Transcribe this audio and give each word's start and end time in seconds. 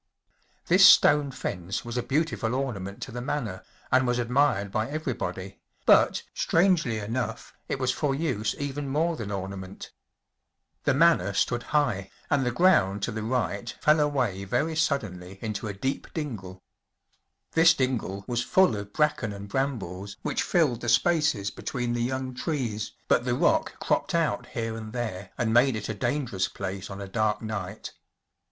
This 0.65 0.83
stone 0.83 1.29
fence 1.29 1.85
was 1.85 1.95
a 1.95 2.01
beautiful 2.01 2.49
orna¬ 2.49 2.81
ment 2.81 3.03
to 3.03 3.11
the 3.11 3.21
manor 3.21 3.63
and 3.91 4.07
was 4.07 4.17
admired 4.17 4.71
by 4.71 4.89
everybody, 4.89 5.59
but, 5.85 6.23
strangely 6.33 6.97
enough, 6.97 7.53
it 7.69 7.77
was 7.77 7.91
for 7.91 8.15
use 8.15 8.55
even 8.57 8.87
more 8.89 9.15
than 9.15 9.29
ornament. 9.31 9.91
The 10.85 10.95
manor 10.95 11.33
stood 11.33 11.61
high, 11.69 12.09
and 12.31 12.43
the 12.43 12.49
ground 12.51 13.03
to 13.03 13.11
the 13.11 13.21
right 13.21 13.69
fell 13.79 13.99
away 13.99 14.43
very 14.43 14.75
suddenly 14.75 15.37
into 15.39 15.67
a 15.67 15.71
deep 15.71 16.07
UNIVERSITY 16.15 16.21
OF 16.21 16.31
MICHIGAN 16.31 16.61
THE 17.51 17.63
STRAND 17.65 17.91
MAGAZINE. 18.01 18.23
633 18.25 18.25
dingle. 18.25 18.25
This 18.25 18.25
dingle 18.25 18.25
was 18.25 18.43
full 18.43 18.75
of 18.75 18.93
bracken 18.93 19.31
and 19.33 19.47
brambles 19.47 20.17
which 20.23 20.41
filled 20.41 20.81
the 20.81 20.89
spaces 20.89 21.51
between 21.51 21.93
the 21.93 22.01
young 22.01 22.33
trees, 22.33 22.93
hut 23.07 23.23
the 23.23 23.35
rock 23.35 23.79
cropped 23.79 24.15
out 24.15 24.47
here 24.57 24.75
and 24.75 24.93
there 24.93 25.29
and 25.37 25.53
made 25.53 25.75
it 25.75 25.89
a 25.89 25.93
dangerous 25.93 26.47
place 26.47 26.89
on 26.89 26.99
a 26.99 27.07
dark 27.07 27.43
night. 27.43 27.93